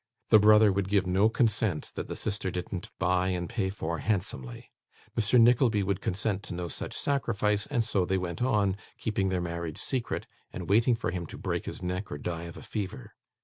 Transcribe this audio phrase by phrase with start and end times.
[0.29, 4.71] The brother would give no consent that the sister didn't buy, and pay for handsomely;
[5.15, 5.39] Mr.
[5.39, 9.77] Nickleby would consent to no such sacrifice; and so they went on, keeping their marriage
[9.77, 13.13] secret, and waiting for him to break his neck or die of a fever.